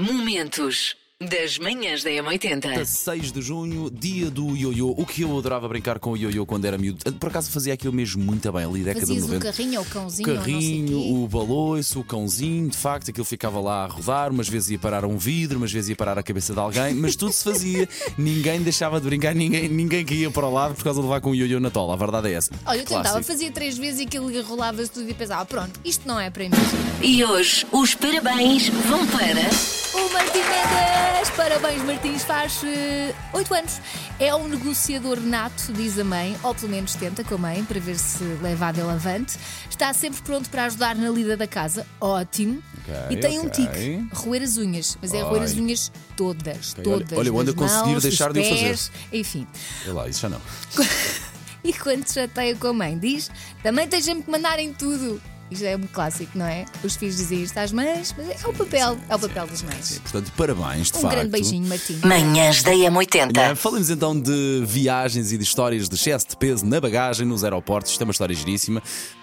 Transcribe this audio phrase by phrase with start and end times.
[0.00, 2.82] Momentos das manhãs da M80.
[2.86, 4.94] 6 de junho, dia do ioiô.
[4.96, 7.12] O que eu adorava brincar com o ioiô quando era miúdo.
[7.12, 9.44] Por acaso fazia aquilo mesmo muito bem, ali década de Fazias o 90.
[9.52, 13.10] carrinho ou o cãozinho, O ou não sei carrinho, o baloiço, o cãozinho, de facto,
[13.10, 16.18] aquilo ficava lá a rodar, umas vezes ia parar um vidro, umas vezes ia parar
[16.18, 17.86] a cabeça de alguém, mas tudo se fazia.
[18.16, 21.32] ninguém deixava de brincar, ninguém, ninguém caía para o lado por causa de levar com
[21.32, 21.92] o ioiô na tola.
[21.92, 22.50] A verdade é essa.
[22.64, 23.24] Olha, eu tentava, Clássico.
[23.26, 26.56] fazia três vezes e aquilo rolava-se tudo e pensava, pronto, isto não é para mim.
[27.02, 29.79] E hoje os parabéns vão para.
[29.92, 31.30] O Martim Mendes!
[31.36, 33.80] Parabéns, Martins, faz eh, oito anos.
[34.18, 37.80] É um negociador nato, diz a mãe, ou pelo menos tenta com a mãe, para
[37.80, 39.36] ver se leva a avante.
[39.68, 42.62] Está sempre pronto para ajudar na lida da casa, ótimo.
[42.82, 43.66] Ok, e tem um ok.
[43.66, 45.60] tique, roer as unhas, mas é roer as Ai.
[45.60, 47.18] unhas todas, Ok, olha- todas.
[47.18, 48.78] olha, onde das eu conseguir mãos, deixar de o fazer.
[49.12, 49.46] Enfim.
[49.84, 50.40] Olha lá, isso já não.
[51.62, 53.30] E quando chateia com a mãe, diz:
[53.62, 55.20] também tens sempre que mandar em tudo.
[55.50, 56.64] Isto é um clássico, não é?
[56.84, 59.98] Os filhos dizem isto às mães, mas é o papel, é o papel das mães.
[59.98, 61.14] Portanto, parabéns, de Um facto.
[61.14, 62.00] grande beijinho, Martim.
[62.04, 62.88] Manhãs da Né?
[62.90, 63.56] M80.
[63.56, 67.90] Falemos então de viagens e de histórias de excesso de peso na bagagem nos aeroportos.
[67.92, 68.80] Isto é uma história giríssima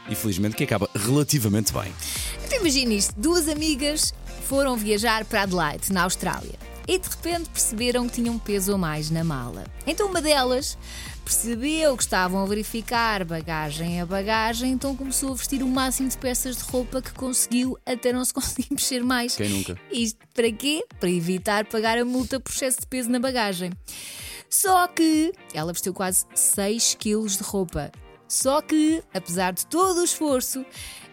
[0.10, 1.94] e felizmente que acaba relativamente bem.
[2.46, 4.14] Então imagina isto: duas amigas
[4.48, 6.56] foram viajar para Adelaide, na Austrália,
[6.88, 9.64] e de repente perceberam que tinham peso a mais na mala.
[9.86, 10.78] Então uma delas
[11.28, 16.18] percebeu que estavam a verificar bagagem a bagagem, então começou a vestir o máximo de
[16.18, 19.36] peças de roupa que conseguiu até não se conseguir mexer mais.
[19.36, 19.78] Quem nunca?
[19.92, 20.86] Isto para quê?
[20.98, 23.74] Para evitar pagar a multa por excesso de peso na bagagem.
[24.50, 27.92] Só que ela vestiu quase 6 quilos de roupa.
[28.26, 30.66] Só que, apesar de todo o esforço,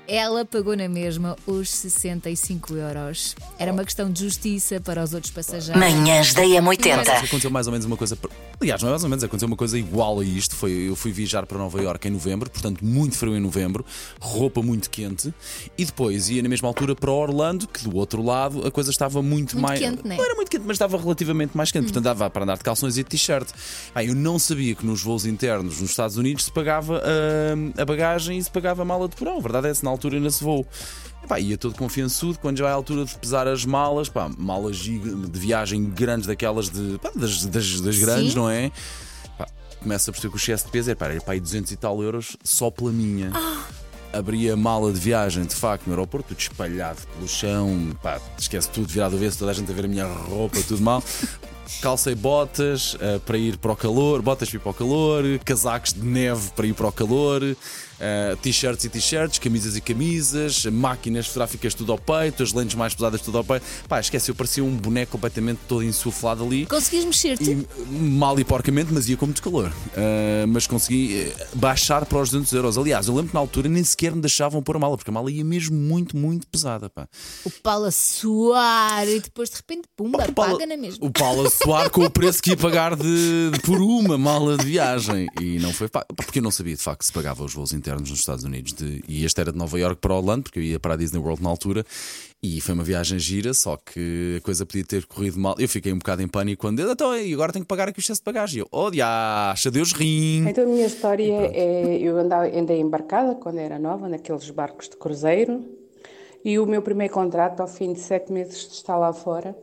[0.06, 3.34] ela pagou na mesma os 65 euros.
[3.58, 5.80] Era uma questão de justiça para os outros passageiros.
[5.80, 7.24] Manhãs da Mas M80.
[7.24, 8.18] aconteceu mais ou menos uma coisa.
[8.60, 10.54] Aliás, não é mais ou menos, aconteceu uma coisa igual a isto.
[10.54, 13.84] Foi, eu fui viajar para Nova Iorque em novembro, portanto, muito frio em novembro,
[14.20, 15.32] roupa muito quente,
[15.76, 19.22] e depois ia na mesma altura para Orlando, que do outro lado a coisa estava
[19.22, 19.80] muito, Muito mais.
[19.80, 20.16] quente, né?
[20.16, 22.96] Não era muito quente, mas estava relativamente mais quente, portanto dava para andar de calções
[22.98, 23.48] e de t-shirt.
[23.94, 27.84] Ah, eu não sabia que nos voos internos nos Estados Unidos se pagava ah, a
[27.84, 29.38] bagagem e se pagava a mala de porão.
[29.38, 30.66] A verdade é que na altura nesse voo.
[31.26, 34.76] Pá, ia todo confiançudo quando já é a altura de pesar as malas, pá, malas
[34.76, 34.98] de
[35.32, 38.38] viagem grandes daquelas de, pá, das, das, das grandes, Sim.
[38.38, 38.70] não é?
[39.38, 39.46] Pá,
[39.80, 41.76] começa a perceber que o excesso de peso é, pá, era pá, aí 200 e
[41.76, 43.32] tal euros só pela minha.
[44.12, 48.68] Abri a mala de viagem, de facto, no aeroporto, tudo espalhado pelo chão, pá, esquece
[48.68, 51.02] tudo, virado do avesso, toda a gente a ver a minha roupa, tudo mal.
[51.80, 55.94] Calcei botas eh, para ir para o calor, botas para ir para o calor, casacos
[55.94, 57.56] de neve para ir para o calor,
[58.00, 62.94] eh, t-shirts e t-shirts, camisas e camisas, máquinas fotográficas tudo ao peito, as lentes mais
[62.94, 63.64] pesadas tudo ao peito.
[63.88, 66.66] Pá, esquece, eu parecia um boneco completamente todo insuflado ali.
[66.66, 67.66] Conseguis mexer-te?
[67.88, 69.72] Mal e porcamente, mas ia com muito calor.
[69.96, 72.78] Ah, mas consegui eh, baixar para os 200 euros.
[72.78, 75.14] Aliás, eu lembro que na altura nem sequer me deixavam pôr a mala, porque a
[75.14, 76.88] mala ia mesmo muito, muito pesada.
[76.90, 77.06] Pá.
[77.44, 81.06] O Paulo a suar e depois de repente, pumba, paga na mesma.
[81.06, 84.56] O Paulo a soar com o preço que ia pagar de, de- por uma mala
[84.56, 85.26] de viagem.
[85.40, 88.10] E não foi pá, porque eu não sabia de facto se pagava os voos internos
[88.10, 88.72] nos Estados Unidos.
[88.72, 91.20] De, e este era de Nova York para Orlando, porque eu ia para a Disney
[91.20, 91.84] World na altura.
[92.42, 95.54] E foi uma viagem gira, só que a coisa podia ter corrido mal.
[95.58, 96.80] Eu fiquei um bocado em pânico quando.
[96.80, 98.58] Então, e agora tenho que pagar aqui o excesso de bagagem.
[98.58, 100.48] E eu, oh, diacha, Deus rim.
[100.48, 104.96] Então a minha história é, eu andava, andei embarcada quando era nova, naqueles barcos de
[104.96, 105.64] cruzeiro,
[106.44, 109.56] e o meu primeiro contrato, ao fim de sete meses de estar lá fora,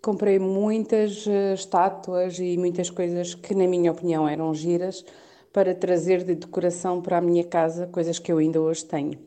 [0.00, 5.04] comprei muitas eh, estátuas e muitas coisas que, na minha opinião, eram giras
[5.52, 9.18] para trazer de decoração para a minha casa, coisas que eu ainda hoje tenho.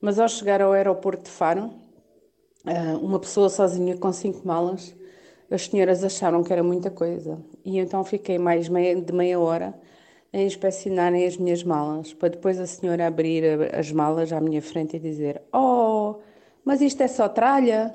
[0.00, 1.70] Mas ao chegar ao aeroporto de Faro,
[2.64, 4.94] ah, uma pessoa sozinha com cinco malas,
[5.50, 7.38] as senhoras acharam que era muita coisa.
[7.64, 9.74] E então fiquei mais de meia hora
[10.32, 14.96] a inspecionarem as minhas malas, para depois a senhora abrir as malas à minha frente
[14.96, 16.16] e dizer: Oh,
[16.64, 17.94] mas isto é só tralha?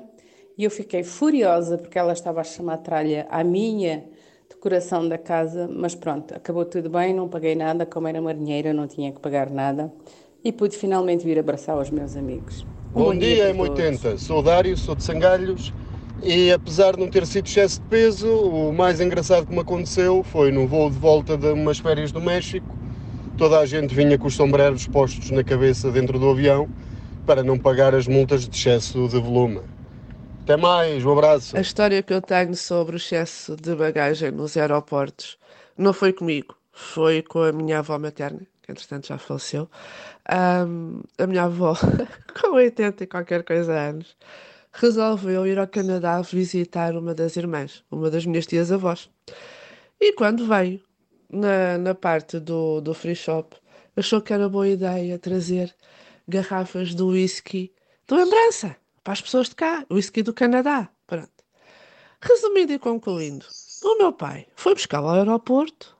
[0.58, 4.08] E eu fiquei furiosa porque ela estava a chamar tralha à minha
[4.48, 8.86] decoração da casa, mas pronto, acabou tudo bem, não paguei nada, como era marinheira, não
[8.86, 9.92] tinha que pagar nada
[10.44, 12.66] e pude finalmente vir abraçar os meus amigos.
[12.94, 13.70] Um Bom dia, todos.
[13.70, 14.18] M80.
[14.18, 15.72] Sou Dário, sou de Sangalhos
[16.22, 20.22] e apesar de não ter sido excesso de peso, o mais engraçado que me aconteceu
[20.22, 22.66] foi no voo de volta de umas férias do México.
[23.36, 26.68] Toda a gente vinha com os sombreros postos na cabeça dentro do avião
[27.26, 29.60] para não pagar as multas de excesso de volume.
[30.46, 31.56] Até mais, um abraço.
[31.56, 35.36] A história que eu tenho sobre o excesso de bagagem nos aeroportos
[35.76, 39.68] não foi comigo, foi com a minha avó materna, que entretanto já faleceu.
[40.30, 41.74] Ahm, a minha avó,
[42.40, 44.16] com 80 e qualquer coisa anos,
[44.72, 49.10] resolveu ir ao Canadá visitar uma das irmãs, uma das minhas tias-avós.
[50.00, 50.80] E quando veio
[51.28, 53.56] na, na parte do, do free shop,
[53.96, 55.74] achou que era boa ideia trazer
[56.28, 57.72] garrafas do whisky
[58.06, 60.88] de lembrança para as pessoas de cá, whisky do Canadá.
[61.06, 61.30] Pronto.
[62.20, 63.46] Resumindo e concluindo,
[63.84, 65.96] o meu pai foi buscar ao aeroporto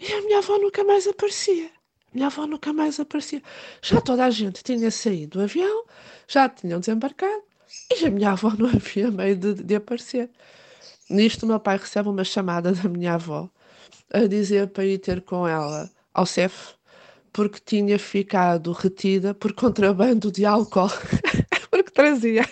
[0.00, 1.66] e a minha avó nunca mais aparecia.
[1.66, 3.42] A minha avó nunca mais aparecia.
[3.82, 5.84] Já toda a gente tinha saído do avião,
[6.26, 7.42] já tinham desembarcado
[7.94, 10.30] e a minha avó não havia meio de, de aparecer.
[11.10, 13.50] Nisto, o meu pai recebe uma chamada da minha avó
[14.10, 16.74] a dizer para ir ter com ela ao CEF
[17.34, 20.88] porque tinha ficado retida por contrabando de álcool.
[21.96, 22.44] trazia.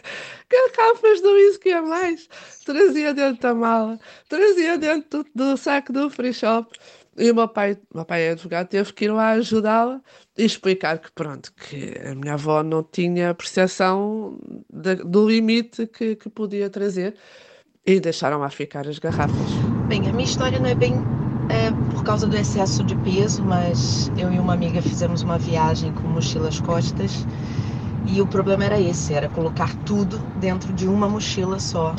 [0.50, 2.28] Garrafas do whisky a mais,
[2.64, 3.98] trazia dentro da mala,
[4.28, 6.76] trazia dentro do, do saco do free shop.
[7.16, 10.00] E o meu pai, meu pai é advogado, teve que ir lá ajudá-la
[10.36, 14.36] e explicar que, pronto, que a minha avó não tinha percepção
[14.68, 17.14] de, do limite que, que podia trazer.
[17.86, 19.36] E deixaram lá ficar as garrafas.
[19.88, 20.94] Bem, a minha história não é bem
[21.50, 25.92] é, por causa do excesso de peso, mas eu e uma amiga fizemos uma viagem
[25.92, 27.26] com mochilas costas
[28.06, 31.94] e o problema era esse, era colocar tudo dentro de uma mochila só.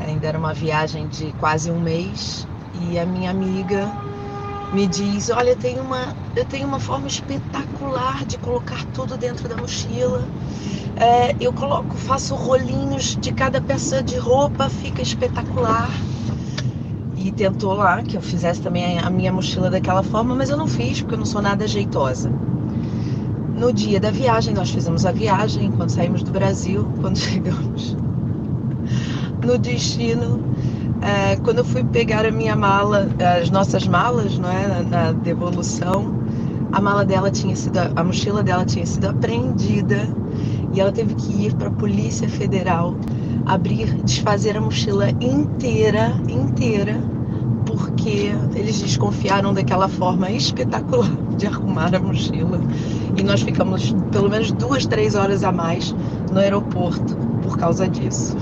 [0.00, 3.88] Ainda era uma viagem de quase um mês e a minha amiga
[4.72, 9.56] me diz, olha, tem uma, eu tenho uma forma espetacular de colocar tudo dentro da
[9.56, 10.26] mochila.
[10.96, 15.90] É, eu coloco, faço rolinhos de cada peça de roupa, fica espetacular.
[17.16, 20.66] E tentou lá que eu fizesse também a minha mochila daquela forma, mas eu não
[20.66, 22.30] fiz porque eu não sou nada jeitosa.
[23.62, 27.96] No dia da viagem, nós fizemos a viagem quando saímos do Brasil, quando chegamos
[29.40, 30.42] no destino,
[31.00, 33.06] é, quando eu fui pegar a minha mala,
[33.40, 36.12] as nossas malas, não é, na, na devolução,
[36.72, 40.08] a mala dela tinha sido, a mochila dela tinha sido apreendida
[40.74, 42.96] e ela teve que ir para a Polícia Federal
[43.46, 47.00] abrir, desfazer a mochila inteira, inteira,
[47.76, 52.60] porque eles desconfiaram daquela forma espetacular de arrumar a mochila.
[53.16, 55.94] E nós ficamos pelo menos duas, três horas a mais
[56.30, 58.36] no aeroporto por causa disso.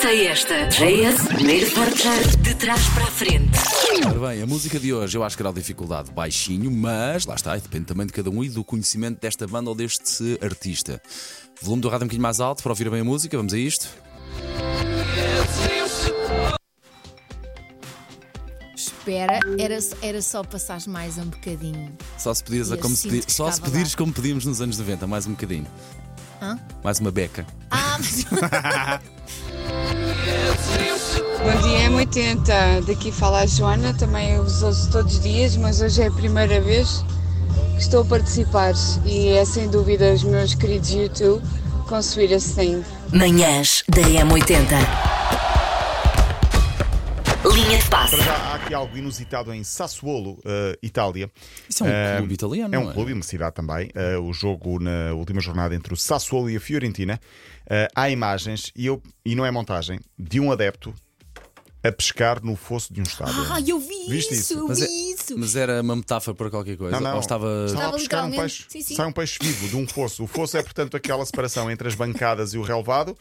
[0.00, 0.66] Sei esta.
[0.68, 3.58] JS, primeiro portar de trás para a frente.
[4.06, 7.34] Ora bem, a música de hoje eu acho que era de dificuldade baixinho, mas lá
[7.34, 11.00] está, depende também de cada um e do conhecimento desta banda ou deste artista.
[11.60, 13.88] Volume do rádio um bocadinho mais alto para ouvir bem a música, vamos a isto.
[19.00, 21.90] Espera, era, era só passares mais um bocadinho.
[22.18, 23.98] Só se pedires, como assim se, pedi- que só se pedires lá.
[23.98, 25.66] como pedíamos nos anos 90, mais um bocadinho.
[26.42, 26.58] Hã?
[26.84, 27.46] Mais uma beca.
[27.70, 27.98] Ah.
[31.42, 32.84] Bom dia, M80.
[32.86, 33.94] Daqui fala a Joana.
[33.94, 37.02] Também eu os ouço todos os dias, mas hoje é a primeira vez
[37.76, 38.74] que estou a participar.
[39.06, 41.42] E é sem dúvida os meus queridos YouTube
[41.88, 42.84] com Thing.
[43.12, 45.09] Manhãs da M80.
[47.54, 48.16] Linha de passe.
[48.16, 51.30] Para já há aqui algo inusitado em Sassuolo, eh, Itália.
[51.68, 52.92] Isso é um Eh, clube italiano, É um é?
[52.92, 53.90] clube, uma cidade também.
[53.94, 57.20] Eh, o jogo na última jornada entre o Sassuolo e a Fiorentina.
[57.94, 60.92] Há imagens, e, eu, e não é montagem, de um adepto
[61.84, 63.34] a pescar no fosso de um estádio.
[63.50, 64.54] ah, eu vi Viste isso, isso?
[64.58, 65.19] eu Mas, vi é- isso.
[65.36, 66.96] Mas era uma metáfora para qualquer coisa?
[66.96, 67.14] Não, não.
[67.14, 67.64] Ou estava.
[67.66, 68.64] Estava a pescar um peixe.
[68.68, 68.94] sim, sim.
[68.94, 70.24] Sai um peixe vivo de um fosso.
[70.24, 73.16] O fosso é, portanto, aquela separação entre as bancadas e o relevado.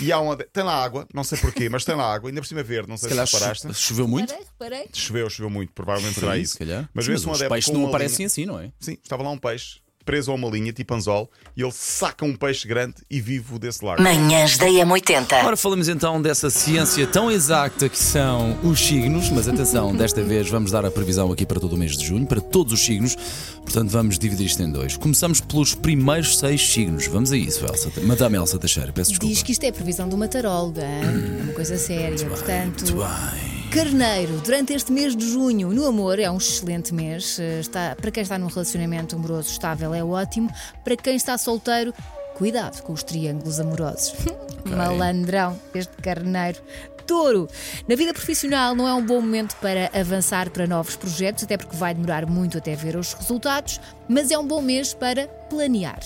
[0.00, 2.40] E há um ade- Tem lá água, não sei porquê, mas tem lá água, ainda
[2.40, 3.66] por cima verde, não Se sei calhar se reparaste.
[3.68, 4.30] cho- choveu muito?
[4.30, 4.46] Reparei,
[4.78, 4.88] reparei.
[4.92, 6.52] Choveu, choveu muito, provavelmente Por será aí, isso.
[6.52, 6.88] se calhar.
[6.94, 8.70] Mas vê-se um os adepto peixes com não uma aparecem linha- assim, não é?
[8.78, 12.34] Sim, estava lá um peixe preso a uma linha, tipo anzol, e ele saca um
[12.34, 14.02] peixe grande e vivo desse lago.
[14.02, 15.44] Manhãs da M80.
[15.44, 20.48] Ora, falamos então dessa ciência tão exata que são os signos, mas atenção, desta vez
[20.48, 23.16] vamos dar a previsão aqui para todo o mês de junho, para todos os signos,
[23.64, 24.96] portanto vamos dividir isto em dois.
[24.96, 27.06] Começamos pelos primeiros seis signos.
[27.06, 27.90] Vamos a isso, Elsa.
[28.02, 29.34] Madame Elsa Teixeira, peço desculpa.
[29.34, 32.26] Diz que isto é previsão de uma taróloga, é uma coisa séria.
[32.26, 33.59] Portanto, Muito bem.
[33.70, 37.38] Carneiro, durante este mês de junho, no amor, é um excelente mês.
[37.38, 40.50] Eh, Está, para quem está num relacionamento amoroso estável, é ótimo.
[40.82, 41.94] Para quem está solteiro,
[42.34, 44.12] cuidado com os triângulos amorosos.
[44.66, 46.60] Malandrão, este carneiro.
[47.06, 47.48] Touro,
[47.88, 51.76] na vida profissional não é um bom momento para avançar para novos projetos, até porque
[51.76, 56.00] vai demorar muito até ver os resultados, mas é um bom mês para planear.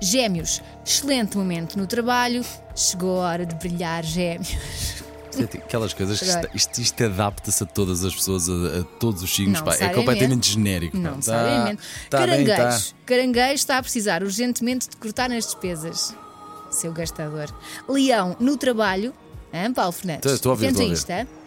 [0.00, 2.44] Gêmeos, excelente momento no trabalho.
[2.74, 5.03] Chegou a hora de brilhar, Gêmeos.
[5.40, 9.22] É Aquelas coisas que isto, isto, isto adapta-se a todas as pessoas, a, a todos
[9.22, 9.58] os signos.
[9.60, 10.96] Não pá, é completamente genérico.
[10.96, 11.20] Não.
[11.20, 11.76] Tá,
[12.10, 12.56] tá bem, Caranguejo.
[12.56, 12.96] tá.
[13.06, 16.14] Caranguejo está a precisar urgentemente de cortar nas despesas.
[16.70, 17.52] Seu gastador.
[17.88, 19.14] Leão, no trabalho.
[19.52, 20.40] Hã, Paulo Fernandes?
[20.40, 20.98] Tô a ouvir, Atento tô a a ouvir.
[20.98, 21.44] isto?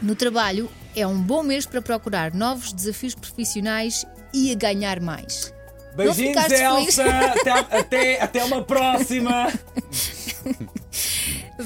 [0.00, 5.52] No trabalho é um bom mês para procurar novos desafios profissionais e a ganhar mais.
[5.96, 6.50] Beijinhos?
[6.50, 7.04] Elsa!
[7.04, 9.52] Até, até, até uma próxima!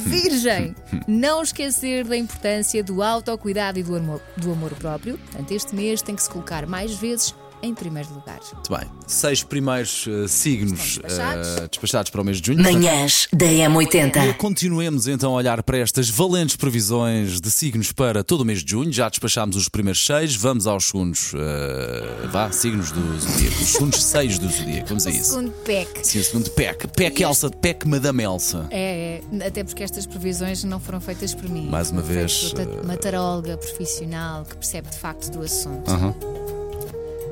[0.07, 0.75] Virgem,
[1.07, 5.19] não esquecer da importância do autocuidado e do amor, do amor próprio.
[5.19, 7.35] Portanto, este mês tem que se colocar mais vezes
[7.67, 8.39] em primeiro lugar.
[8.53, 8.89] Muito bem.
[9.07, 11.49] Seis primeiros eh, signos despachados.
[11.49, 12.63] eh, despachados para o mês de junho.
[12.63, 14.35] Manhãs da E M80.
[14.37, 18.71] Continuemos então a olhar para estas valentes previsões de signos para todo o mês de
[18.71, 18.93] junho.
[18.93, 21.33] Já despachámos os primeiros seis, vamos aos segundos.
[21.35, 23.63] eh, vá, signos do zodíaco.
[23.63, 24.89] Os segundos seis do zodíaco.
[24.89, 25.31] Vamos a O isso.
[25.31, 25.89] segundo PEC.
[26.07, 26.89] Sim, o segundo PEC.
[26.89, 28.67] PEC Elsa, PEC Madame Elsa.
[28.71, 31.69] É, é, até porque estas previsões não foram feitas por mim.
[31.69, 35.91] Mais uma vez, uma taróloga profissional que percebe de facto do assunto.
[35.91, 36.15] Aham.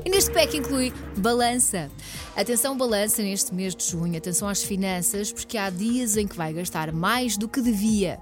[0.05, 1.89] E neste PEC inclui balança.
[2.35, 4.15] Atenção, balança neste mês de junho.
[4.15, 8.19] Atenção às finanças, porque há dias em que vai gastar mais do que devia.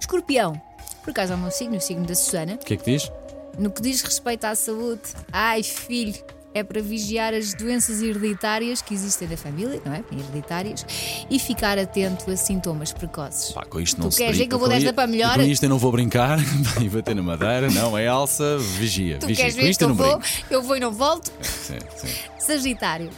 [0.00, 0.60] Escorpião.
[1.04, 2.54] Por acaso é o meu signo, o signo da Susana.
[2.54, 3.12] O que é que diz?
[3.58, 8.92] No que diz respeito à saúde, ai filho, é para vigiar as doenças hereditárias que
[8.94, 10.02] existem na família, não é?
[10.12, 10.84] Hereditárias,
[11.30, 13.52] e ficar atento a sintomas precoces.
[13.52, 14.48] Pá, com isto não Tu se queres brinca.
[14.48, 15.34] que eu vou Com desta para melhor?
[15.36, 16.38] Com isto eu não vou brincar
[16.82, 17.70] e bater na madeira.
[17.70, 19.18] Não, é Elsa, vigia.
[19.18, 19.44] Tu vigia.
[19.44, 20.44] queres Com ver isto que eu eu não vou, brinco.
[20.50, 21.30] eu vou e não volto?
[21.42, 22.08] Sim, sim.
[22.38, 23.10] Sagitário.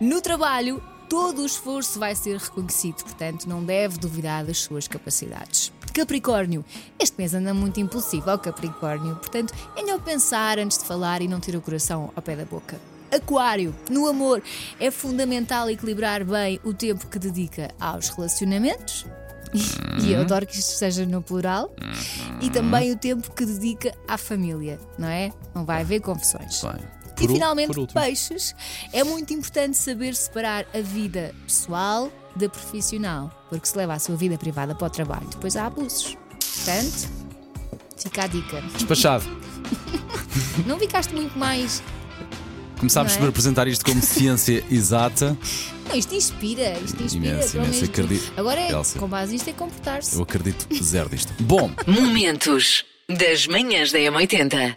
[0.00, 5.72] No trabalho, todo o esforço vai ser reconhecido, portanto, não deve duvidar das suas capacidades.
[5.94, 6.64] Capricórnio.
[6.98, 11.28] Este mês anda muito impulsivo ao Capricórnio, portanto, é melhor pensar antes de falar e
[11.28, 12.76] não ter o coração ao pé da boca.
[13.12, 13.72] Aquário.
[13.88, 14.42] No amor,
[14.80, 19.06] é fundamental equilibrar bem o tempo que dedica aos relacionamentos.
[20.02, 21.72] E eu adoro que isto seja no plural.
[22.40, 25.30] E também o tempo que dedica à família, não é?
[25.54, 26.60] Não vai haver confusões.
[26.60, 26.82] Bem,
[27.14, 28.54] por ul- finalmente, peixes.
[28.92, 34.16] É muito importante saber separar a vida pessoal da profissional, porque se leva a sua
[34.16, 36.16] vida privada para o trabalho, depois há abusos.
[36.30, 37.08] Portanto,
[37.96, 38.60] fica a dica.
[38.74, 39.24] Despachado.
[40.66, 41.82] Não ficaste muito mais.
[42.78, 43.18] Começámos é?
[43.18, 45.36] por apresentar isto como ciência exata.
[45.88, 47.34] Não, isto inspira, isto inspira.
[47.34, 48.32] Imenso, imenso, acredito.
[48.36, 48.98] Agora, é, Elsa.
[48.98, 50.16] com base nisto, é comportar-se.
[50.16, 51.32] Eu acredito zero disto.
[51.40, 54.76] Bom, Momentos das manhãs da M80.